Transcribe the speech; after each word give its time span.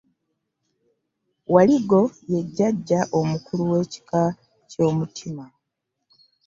Waliggo 1.53 2.01
ye 2.31 2.39
jjajja 2.47 2.99
omukulu 3.19 3.63
w'ekika 3.71 4.21
ky'omutima. 4.69 5.45